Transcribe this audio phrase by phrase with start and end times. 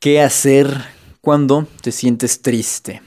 [0.00, 0.82] ¿Qué hacer
[1.20, 3.02] cuando te sientes triste?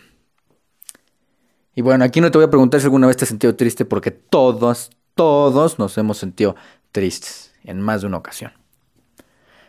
[1.74, 3.84] Y bueno, aquí no te voy a preguntar si alguna vez te has sentido triste
[3.84, 6.56] porque todos, todos nos hemos sentido
[6.92, 8.54] tristes en más de una ocasión.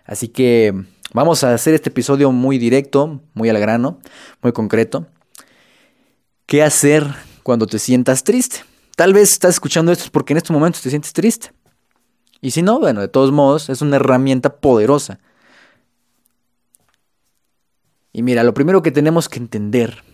[0.05, 0.75] Así que
[1.15, 4.01] vamos a hacer este episodio muy directo, muy al grano,
[4.43, 5.07] muy concreto.
[6.45, 7.07] ¿Qué hacer
[7.43, 8.67] cuando te sientas triste?
[8.97, 11.55] Tal vez estás escuchando esto porque en estos momentos te sientes triste.
[12.43, 15.21] Y si no, bueno, de todos modos, es una herramienta poderosa
[18.15, 20.05] y mira, lo primero que tenemos que entender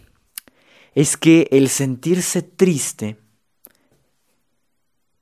[0.95, 3.19] es que el sentirse triste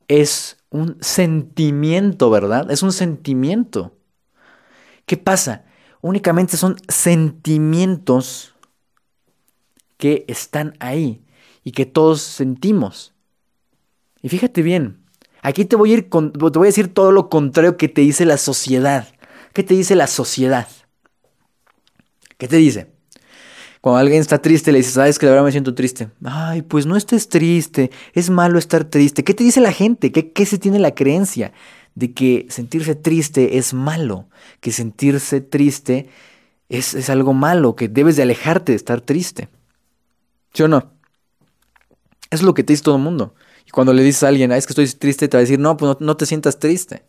[0.07, 2.71] es un sentimiento, ¿verdad?
[2.71, 3.97] Es un sentimiento.
[5.07, 5.65] ¿Qué pasa?
[6.03, 8.55] Únicamente son sentimientos
[9.97, 11.25] que están ahí
[11.65, 13.13] y que todos sentimos.
[14.23, 15.05] Y fíjate bien,
[15.43, 18.03] aquí te voy a ir con, te voy a decir todo lo contrario que te
[18.03, 19.09] dice la sociedad.
[19.53, 20.69] ¿Qué te dice la sociedad?
[22.39, 22.87] ¿Qué te dice?
[23.81, 26.09] Cuando alguien está triste, le dices, sabes que la verdad me siento triste.
[26.25, 29.23] Ay, pues no estés triste, es malo estar triste.
[29.25, 30.11] ¿Qué te dice la gente?
[30.11, 31.53] ¿Qué, se tiene la creencia?
[31.95, 34.29] De que sentirse triste es malo,
[34.61, 36.09] que sentirse triste
[36.69, 39.49] es, es algo malo, que debes de alejarte de estar triste.
[40.55, 40.93] ¿Sí o no?
[42.31, 43.35] Es lo que te dice todo el mundo.
[43.67, 45.77] Y cuando le dices a alguien, es que estoy triste, te va a decir, no,
[45.77, 47.03] pues no, no te sientas triste.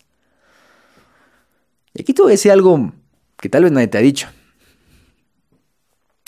[1.93, 2.93] Y aquí te voy a decir algo
[3.37, 4.27] que tal vez nadie te ha dicho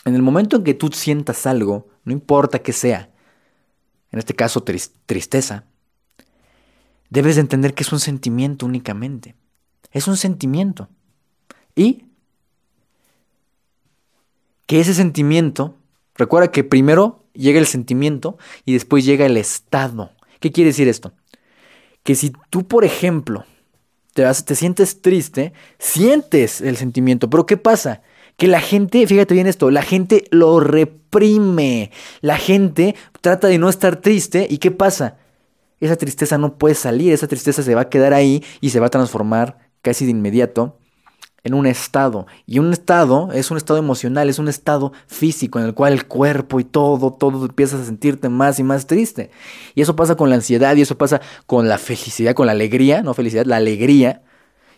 [0.05, 3.09] en el momento en que tú sientas algo, no importa qué sea,
[4.11, 5.66] en este caso tristeza,
[7.09, 9.35] debes de entender que es un sentimiento únicamente.
[9.91, 10.89] Es un sentimiento.
[11.75, 12.05] Y
[14.66, 15.77] que ese sentimiento,
[16.15, 20.11] recuerda que primero llega el sentimiento y después llega el estado.
[20.39, 21.13] ¿Qué quiere decir esto?
[22.03, 23.45] Que si tú, por ejemplo,
[24.13, 28.02] te, te sientes triste, sientes el sentimiento, pero ¿qué pasa?
[28.42, 31.92] Que la gente, fíjate bien esto, la gente lo reprime.
[32.22, 35.17] La gente trata de no estar triste y ¿qué pasa?
[35.80, 38.88] Esa tristeza no puede salir, esa tristeza se va a quedar ahí y se va
[38.88, 40.80] a transformar casi de inmediato
[41.43, 42.26] en un estado.
[42.48, 46.08] Y un estado es un estado emocional, es un estado físico en el cual el
[46.08, 49.30] cuerpo y todo, todo empiezas a sentirte más y más triste.
[49.76, 53.04] Y eso pasa con la ansiedad y eso pasa con la felicidad, con la alegría,
[53.04, 54.23] no felicidad, la alegría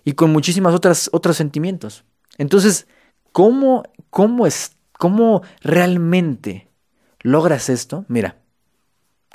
[0.04, 2.04] y con muchísimas otras otros sentimientos.
[2.38, 2.88] Entonces,
[3.34, 6.70] ¿Cómo, cómo, es, ¿Cómo realmente
[7.22, 8.06] logras esto?
[8.08, 8.38] Mira,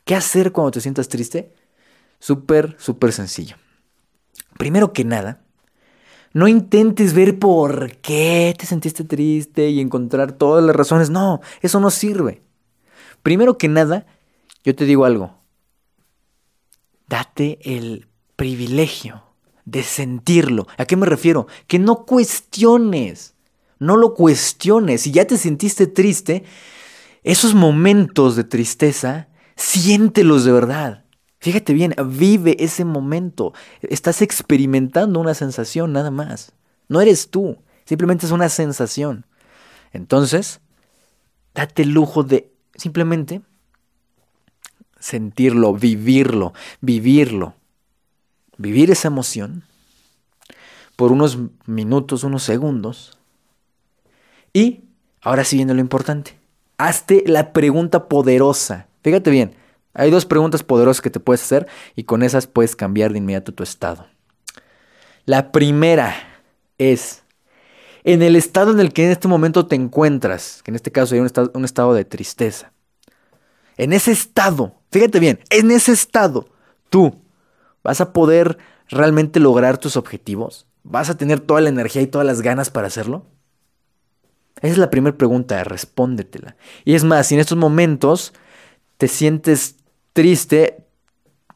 [0.04, 1.52] ¿qué hacer cuando te sientas triste?
[2.20, 3.56] Súper, súper sencillo.
[4.56, 5.42] Primero que nada,
[6.32, 11.10] no intentes ver por qué te sentiste triste y encontrar todas las razones.
[11.10, 12.42] No, eso no sirve.
[13.22, 14.06] Primero que nada,
[14.62, 15.34] yo te digo algo.
[17.08, 18.06] Date el
[18.36, 19.24] privilegio
[19.64, 20.68] de sentirlo.
[20.76, 21.48] ¿A qué me refiero?
[21.66, 23.34] Que no cuestiones.
[23.78, 25.02] No lo cuestiones.
[25.02, 26.44] Si ya te sentiste triste,
[27.22, 31.04] esos momentos de tristeza, siéntelos de verdad.
[31.40, 33.52] Fíjate bien, vive ese momento.
[33.82, 36.52] Estás experimentando una sensación nada más.
[36.88, 39.26] No eres tú, simplemente es una sensación.
[39.92, 40.60] Entonces,
[41.54, 43.42] date el lujo de simplemente
[44.98, 47.54] sentirlo, vivirlo, vivirlo.
[48.56, 49.62] Vivir esa emoción
[50.96, 53.17] por unos minutos, unos segundos,
[54.52, 54.84] y
[55.20, 56.38] ahora sí viene lo importante.
[56.78, 58.86] Hazte la pregunta poderosa.
[59.02, 59.54] Fíjate bien,
[59.94, 61.66] hay dos preguntas poderosas que te puedes hacer
[61.96, 64.06] y con esas puedes cambiar de inmediato tu estado.
[65.24, 66.14] La primera
[66.78, 67.22] es,
[68.04, 71.14] en el estado en el que en este momento te encuentras, que en este caso
[71.14, 72.72] hay un estado, un estado de tristeza,
[73.76, 76.48] en ese estado, fíjate bien, en ese estado,
[76.90, 77.14] tú
[77.82, 78.58] vas a poder
[78.88, 82.86] realmente lograr tus objetivos, vas a tener toda la energía y todas las ganas para
[82.86, 83.26] hacerlo.
[84.60, 86.56] Esa es la primera pregunta, respóndetela.
[86.84, 88.32] Y es más, si en estos momentos
[88.96, 89.76] te sientes
[90.12, 90.84] triste,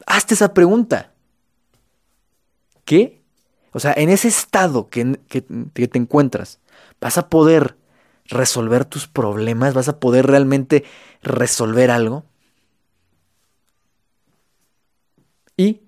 [0.06, 1.12] hazte esa pregunta.
[2.84, 3.22] ¿Qué?
[3.72, 6.60] O sea, en ese estado que, que, te encuentras,
[7.00, 7.76] ¿vas a poder
[8.26, 9.75] resolver tus problemas?
[9.75, 10.84] ¿Vas a poder realmente
[11.22, 12.25] resolver algo?
[15.56, 15.81] Y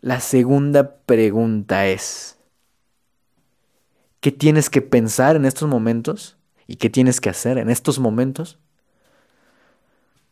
[0.00, 2.38] la segunda pregunta es,
[4.20, 6.36] ¿qué tienes que pensar en estos momentos?
[6.72, 8.58] ¿Y qué tienes que hacer en estos momentos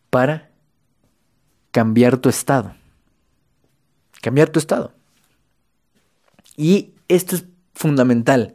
[0.08, 0.48] para
[1.70, 2.75] cambiar tu estado?
[4.22, 4.94] Cambiar tu estado.
[6.56, 7.44] Y esto es
[7.75, 8.54] fundamental.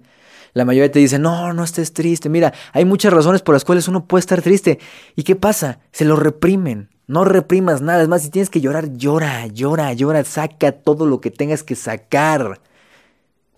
[0.53, 2.27] La mayoría te dice, no, no estés triste.
[2.27, 4.79] Mira, hay muchas razones por las cuales uno puede estar triste.
[5.15, 5.77] ¿Y qué pasa?
[5.91, 6.89] Se lo reprimen.
[7.05, 8.01] No reprimas nada.
[8.01, 10.23] Es más, si tienes que llorar, llora, llora, llora.
[10.23, 12.61] Saca todo lo que tengas que sacar.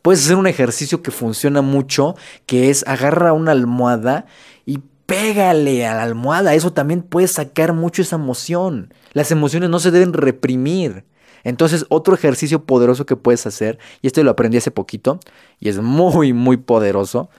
[0.02, 2.16] Puedes hacer un ejercicio que funciona mucho,
[2.46, 4.26] que es agarra una almohada
[4.66, 6.54] y pégale a la almohada.
[6.54, 8.94] Eso también puede sacar mucho esa emoción.
[9.14, 11.06] Las emociones no se deben reprimir.
[11.44, 15.20] Entonces, otro ejercicio poderoso que puedes hacer, y este lo aprendí hace poquito,
[15.60, 17.30] y es muy, muy poderoso.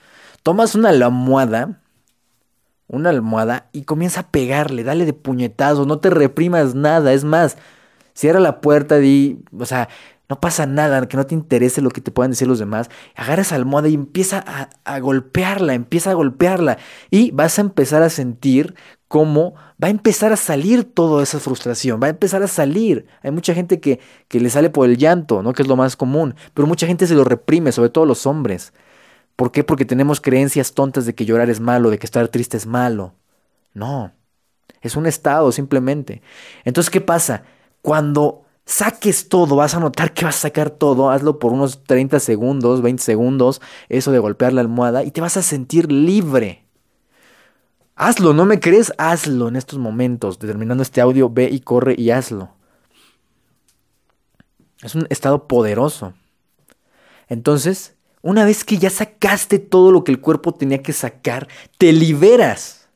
[0.41, 1.79] Tomas una almohada,
[2.87, 7.13] una almohada, y comienza a pegarle, dale de puñetazos, no te reprimas nada.
[7.13, 7.57] Es más,
[8.13, 9.89] cierra la puerta y, o sea,
[10.29, 12.89] no pasa nada, que no te interese lo que te puedan decir los demás.
[13.15, 14.45] Agarra esa almohada y empieza
[14.85, 16.77] a, golpearla, empieza a golpearla.
[17.09, 18.75] Y vas a empezar a sentir
[19.07, 23.07] cómo va a empezar a salir toda esa frustración, va a empezar a salir.
[23.23, 25.53] Hay mucha gente que, que le sale por el llanto, ¿no?
[25.53, 26.35] Que es lo más común.
[26.53, 28.71] Pero mucha gente se lo reprime, sobre todo los hombres.
[29.35, 29.63] ¿Por qué?
[29.63, 33.15] Porque tenemos creencias tontas de que llorar es malo, de que estar triste es malo.
[33.73, 34.11] No.
[34.81, 36.21] Es un estado, simplemente.
[36.65, 37.43] Entonces, ¿qué pasa?
[37.81, 42.19] Cuando saques todo, vas a notar que vas a sacar todo, hazlo por unos 30
[42.19, 46.65] segundos, 20 segundos, eso de golpear la almohada, y te vas a sentir libre.
[47.95, 48.93] Hazlo, ¿no me crees?
[48.97, 50.39] Hazlo en estos momentos.
[50.39, 52.51] Determinando este audio, ve y corre y hazlo.
[54.83, 56.13] Es un estado poderoso.
[57.27, 61.91] Entonces, una vez que ya sacaste todo lo que el cuerpo tenía que sacar, te
[61.91, 62.87] liberas.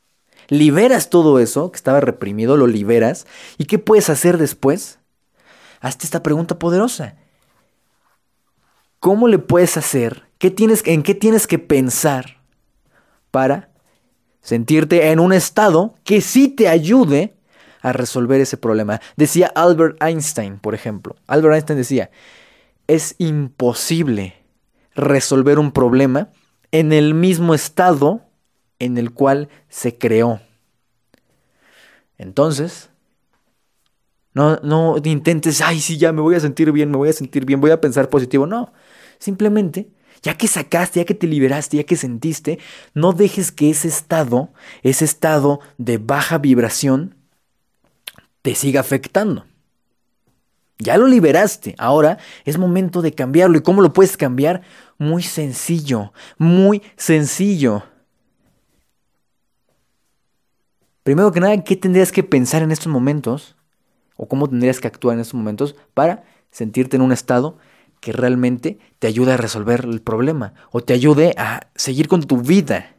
[0.48, 3.26] Liberas todo eso que estaba reprimido, lo liberas.
[3.58, 5.00] ¿Y qué puedes hacer después?
[5.84, 7.18] Hazte esta pregunta poderosa.
[9.00, 10.24] ¿Cómo le puedes hacer?
[10.38, 12.38] ¿Qué tienes, ¿En qué tienes que pensar
[13.32, 13.70] para
[14.42, 17.36] sentirte en un estado que sí te ayude
[17.82, 19.02] a resolver ese problema?
[19.18, 21.18] Decía Albert Einstein, por ejemplo.
[21.28, 22.10] Albert Einstein decía,
[22.88, 24.36] es imposible
[24.96, 26.30] resolver un problema
[26.72, 28.22] en el mismo estado
[28.80, 30.40] en el cual se creó.
[32.18, 32.90] Entonces,
[34.34, 37.46] no, no intentes, ay, sí, ya me voy a sentir bien, me voy a sentir
[37.46, 38.48] bien, voy a pensar positivo.
[38.48, 38.74] No,
[39.20, 39.90] simplemente,
[40.24, 42.60] ya que sacaste, ya que te liberaste, ya que sentiste,
[42.94, 44.50] no dejes que ese estado,
[44.82, 47.16] ese estado de baja vibración,
[48.42, 49.46] te siga afectando.
[50.80, 53.58] Ya lo liberaste, ahora es momento de cambiarlo.
[53.58, 54.64] ¿Y cómo lo puedes cambiar?
[54.98, 57.84] Muy sencillo, muy sencillo.
[61.04, 63.56] Primero que nada, ¿qué tendrías que pensar en estos momentos?
[64.16, 67.58] O cómo tendrías que actuar en estos momentos para sentirte en un estado
[68.00, 72.38] que realmente te ayude a resolver el problema o te ayude a seguir con tu
[72.38, 72.96] vida,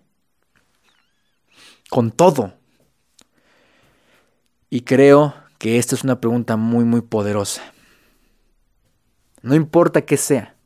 [1.90, 2.54] con todo.
[4.70, 7.62] Y creo que esta es una pregunta muy, muy poderosa.
[9.42, 10.56] No importa qué sea.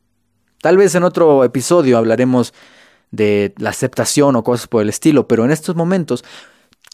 [0.63, 2.55] Tal vez en otro episodio hablaremos
[3.11, 6.25] de la aceptación o cosas por el estilo, pero en estos momentos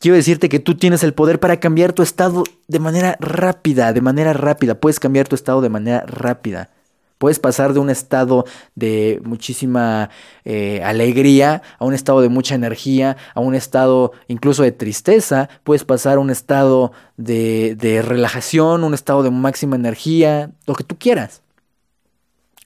[0.05, 4.03] Quiero decirte que tú tienes el poder para cambiar tu estado de manera rápida, de
[4.03, 4.75] manera rápida.
[4.75, 6.69] Puedes cambiar tu estado de manera rápida.
[7.17, 10.11] Puedes pasar de un estado de muchísima
[10.45, 15.49] eh, alegría a un estado de mucha energía, a un estado incluso de tristeza.
[15.63, 20.85] Puedes pasar a un estado de, de relajación, un estado de máxima energía, lo que
[20.85, 21.41] tú quieras.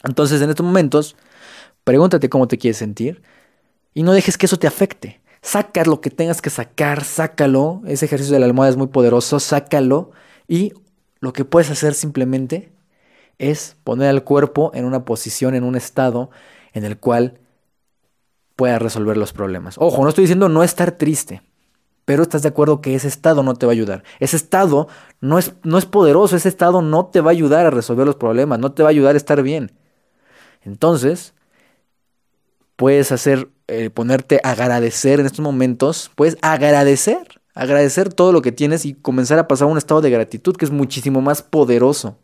[0.03, 1.15] Entonces en estos momentos,
[1.85, 3.23] pregúntate cómo te quieres sentir
[3.95, 5.21] y no dejes que eso te afecte.
[5.49, 7.81] Saca lo que tengas que sacar, sácalo.
[7.87, 10.11] Ese ejercicio de la almohada es muy poderoso, sácalo.
[10.47, 10.75] Y
[11.21, 12.71] lo que puedes hacer simplemente
[13.39, 16.29] es poner al cuerpo en una posición, en un estado
[16.75, 17.39] en el cual
[18.57, 19.77] pueda resolver los problemas.
[19.79, 21.41] Ojo, no estoy diciendo no estar triste,
[22.05, 24.05] pero estás de acuerdo que ese estado no te va a ayudar.
[24.21, 24.87] Ese estado
[25.23, 28.17] no es, no es poderoso, ese estado no te va a ayudar a resolver los
[28.17, 29.73] problemas, no te va a ayudar a estar bien.
[30.61, 31.33] Entonces,
[32.79, 38.53] puedes hacer eh, ponerte a agradecer en estos momentos, puedes agradecer, agradecer todo lo que
[38.53, 42.21] tienes y comenzar a pasar a un estado de gratitud que es muchísimo más poderoso.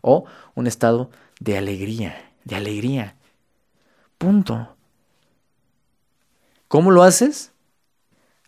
[0.00, 0.24] O
[0.54, 3.16] un estado de alegría, de alegría.
[4.18, 4.76] Punto.
[6.68, 7.50] ¿Cómo lo haces?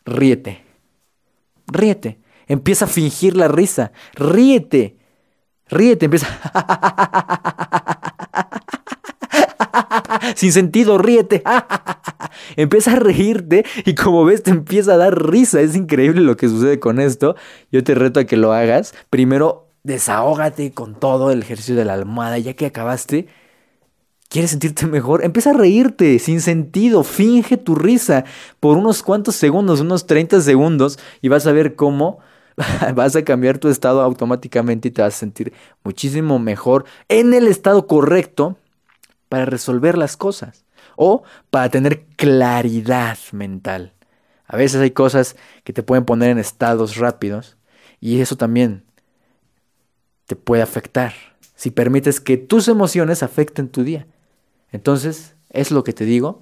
[0.05, 0.65] Ríete.
[1.67, 2.21] Ríete.
[2.47, 3.91] Empieza a fingir la risa.
[4.15, 4.97] Ríete.
[5.69, 6.05] Ríete.
[6.05, 6.29] Empieza.
[10.35, 11.43] Sin sentido, ríete.
[12.57, 15.61] empieza a reírte y como ves te empieza a dar risa.
[15.61, 17.37] Es increíble lo que sucede con esto.
[17.71, 18.95] Yo te reto a que lo hagas.
[19.11, 22.39] Primero, desahógate con todo el ejercicio de la almohada.
[22.39, 23.29] Ya que acabaste,
[24.31, 25.25] ¿Quieres sentirte mejor?
[25.25, 28.25] Empieza a reírte sin sentido, finge tu risa
[28.61, 32.21] por unos cuantos segundos, unos 30 segundos y vas a ver cómo
[32.95, 37.49] vas a cambiar tu estado automáticamente y te vas a sentir muchísimo mejor en el
[37.49, 38.57] estado correcto
[39.31, 43.95] para resolver las cosas o para tener claridad mental.
[44.47, 47.57] A veces hay cosas que te pueden poner en estados rápidos
[48.01, 48.85] y eso también
[50.27, 51.15] te puede afectar
[51.61, 54.07] si permites que tus emociones afecten tu día.
[54.73, 56.41] Entonces, es lo que te digo.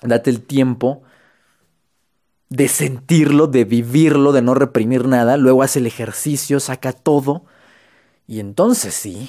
[0.00, 1.02] Date el tiempo
[2.48, 5.36] de sentirlo, de vivirlo, de no reprimir nada.
[5.36, 7.44] Luego haz el ejercicio, saca todo.
[8.26, 9.28] Y entonces sí,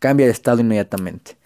[0.00, 1.36] cambia de estado inmediatamente.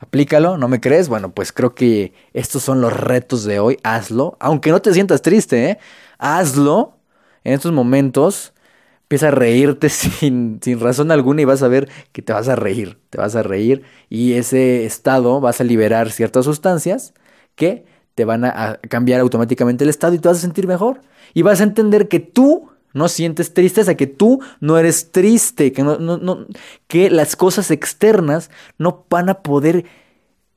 [0.00, 1.08] Aplícalo, ¿no me crees?
[1.08, 3.78] Bueno, pues creo que estos son los retos de hoy.
[3.82, 5.78] Hazlo, aunque no te sientas triste, ¿eh?
[6.18, 6.96] Hazlo
[7.44, 8.54] en estos momentos.
[9.02, 12.56] Empieza a reírte sin, sin razón alguna y vas a ver que te vas a
[12.56, 17.12] reír, te vas a reír y ese estado vas a liberar ciertas sustancias
[17.54, 21.00] que te van a, cambiar automáticamente el estado y te vas a sentir mejor.
[21.34, 25.82] Y vas a entender que tú no sientes tristeza, que tú no eres triste, que,
[25.82, 26.46] no,
[26.86, 29.84] que las cosas externas no van a poder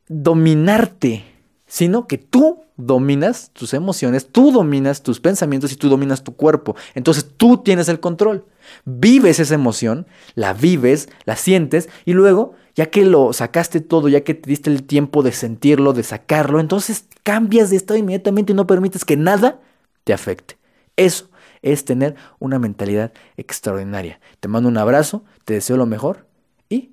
[0.08, 1.24] dominarte,
[1.66, 6.76] sino que tú dominas tus emociones, tú dominas tus pensamientos y tú dominas tu cuerpo.
[6.96, 8.46] Entonces tú tienes el control.
[8.86, 14.22] Vives esa emoción, la vives, la sientes y luego, ya que lo sacaste todo, ya
[14.22, 18.56] que te diste el tiempo de sentirlo, de sacarlo, entonces cambias de estado inmediatamente y
[18.56, 19.60] no permites que nada
[20.04, 20.58] te afecte.
[20.96, 21.30] Eso
[21.64, 24.20] es tener una mentalidad extraordinaria.
[24.40, 26.28] Te mando un abrazo, te deseo lo mejor
[26.70, 26.92] y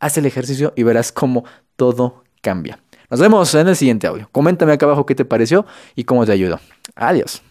[0.00, 1.44] haz el ejercicio y verás cómo
[1.76, 2.78] todo cambia.
[3.10, 4.28] Nos vemos en el siguiente audio.
[4.32, 6.58] Coméntame acá abajo qué te pareció y cómo te ayudó.
[6.94, 7.42] Adiós.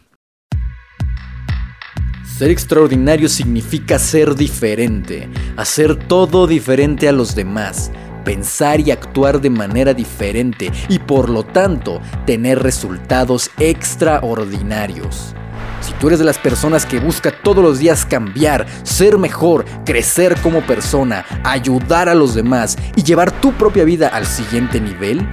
[2.38, 7.92] Ser extraordinario significa ser diferente, hacer todo diferente a los demás,
[8.26, 15.36] pensar y actuar de manera diferente y por lo tanto tener resultados extraordinarios.
[15.84, 20.40] Si tú eres de las personas que busca todos los días cambiar, ser mejor, crecer
[20.40, 25.28] como persona, ayudar a los demás y llevar tu propia vida al siguiente nivel,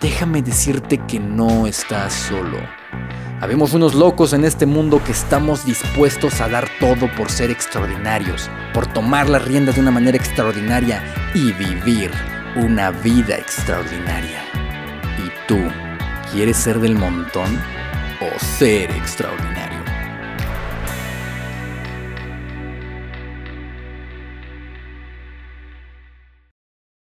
[0.00, 2.58] déjame decirte que no estás solo.
[3.40, 8.50] Habemos unos locos en este mundo que estamos dispuestos a dar todo por ser extraordinarios,
[8.74, 11.00] por tomar las riendas de una manera extraordinaria
[11.32, 12.10] y vivir
[12.56, 14.42] una vida extraordinaria.
[15.24, 15.60] ¿Y tú
[16.32, 17.79] quieres ser del montón?
[18.20, 19.69] O ser extraordinario.